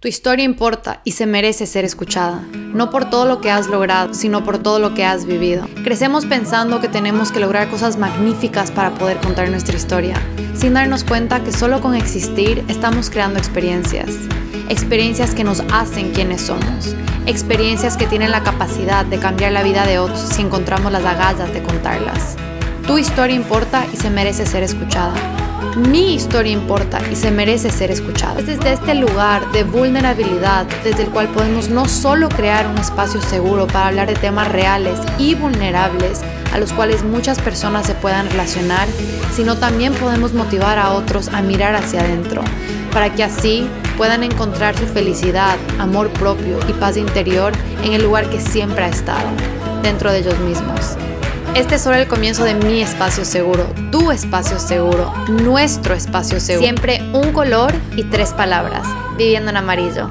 Tu 0.00 0.06
historia 0.06 0.44
importa 0.44 1.00
y 1.02 1.10
se 1.10 1.26
merece 1.26 1.66
ser 1.66 1.84
escuchada, 1.84 2.46
no 2.52 2.88
por 2.88 3.10
todo 3.10 3.26
lo 3.26 3.40
que 3.40 3.50
has 3.50 3.66
logrado, 3.66 4.14
sino 4.14 4.44
por 4.44 4.58
todo 4.58 4.78
lo 4.78 4.94
que 4.94 5.04
has 5.04 5.24
vivido. 5.24 5.66
Crecemos 5.82 6.24
pensando 6.24 6.80
que 6.80 6.86
tenemos 6.86 7.32
que 7.32 7.40
lograr 7.40 7.68
cosas 7.68 7.98
magníficas 7.98 8.70
para 8.70 8.92
poder 8.92 9.16
contar 9.16 9.50
nuestra 9.50 9.76
historia, 9.76 10.14
sin 10.54 10.74
darnos 10.74 11.02
cuenta 11.02 11.42
que 11.42 11.50
solo 11.50 11.80
con 11.80 11.96
existir 11.96 12.64
estamos 12.68 13.10
creando 13.10 13.40
experiencias. 13.40 14.10
Experiencias 14.68 15.34
que 15.34 15.42
nos 15.42 15.64
hacen 15.72 16.12
quienes 16.12 16.42
somos. 16.42 16.94
Experiencias 17.26 17.96
que 17.96 18.06
tienen 18.06 18.30
la 18.30 18.44
capacidad 18.44 19.04
de 19.04 19.18
cambiar 19.18 19.50
la 19.50 19.64
vida 19.64 19.84
de 19.84 19.98
otros 19.98 20.20
si 20.20 20.42
encontramos 20.42 20.92
las 20.92 21.04
agallas 21.04 21.52
de 21.52 21.64
contarlas. 21.64 22.36
Tu 22.86 22.98
historia 22.98 23.34
importa 23.34 23.84
y 23.92 23.96
se 23.96 24.10
merece 24.10 24.46
ser 24.46 24.62
escuchada. 24.62 25.47
Mi 25.76 26.14
historia 26.14 26.52
importa 26.52 27.00
y 27.10 27.16
se 27.16 27.30
merece 27.30 27.70
ser 27.70 27.90
escuchada. 27.90 28.40
Es 28.40 28.46
desde 28.46 28.72
este 28.72 28.94
lugar 28.94 29.50
de 29.52 29.64
vulnerabilidad 29.64 30.66
desde 30.84 31.04
el 31.04 31.10
cual 31.10 31.28
podemos 31.28 31.68
no 31.68 31.86
solo 31.86 32.28
crear 32.28 32.66
un 32.66 32.78
espacio 32.78 33.20
seguro 33.20 33.66
para 33.66 33.88
hablar 33.88 34.08
de 34.08 34.14
temas 34.14 34.50
reales 34.50 34.98
y 35.18 35.34
vulnerables 35.34 36.22
a 36.52 36.58
los 36.58 36.72
cuales 36.72 37.04
muchas 37.04 37.38
personas 37.40 37.86
se 37.86 37.94
puedan 37.94 38.28
relacionar, 38.30 38.88
sino 39.32 39.56
también 39.56 39.92
podemos 39.94 40.32
motivar 40.32 40.78
a 40.78 40.92
otros 40.92 41.28
a 41.28 41.42
mirar 41.42 41.74
hacia 41.74 42.00
adentro, 42.00 42.42
para 42.92 43.14
que 43.14 43.24
así 43.24 43.68
puedan 43.96 44.22
encontrar 44.22 44.76
su 44.76 44.86
felicidad, 44.86 45.56
amor 45.78 46.08
propio 46.10 46.58
y 46.68 46.72
paz 46.72 46.96
interior 46.96 47.52
en 47.84 47.92
el 47.92 48.02
lugar 48.02 48.30
que 48.30 48.40
siempre 48.40 48.84
ha 48.84 48.88
estado, 48.88 49.28
dentro 49.82 50.10
de 50.10 50.20
ellos 50.20 50.38
mismos. 50.40 50.96
Este 51.54 51.74
es 51.76 51.82
solo 51.82 51.96
el 51.96 52.06
comienzo 52.06 52.44
de 52.44 52.54
mi 52.54 52.82
espacio 52.82 53.24
seguro, 53.24 53.66
tu 53.90 54.10
espacio 54.10 54.60
seguro, 54.60 55.12
nuestro 55.28 55.94
espacio 55.94 56.38
seguro. 56.40 56.62
Siempre 56.62 57.02
un 57.12 57.32
color 57.32 57.72
y 57.96 58.04
tres 58.04 58.32
palabras, 58.32 58.86
viviendo 59.16 59.50
en 59.50 59.56
amarillo. 59.56 60.10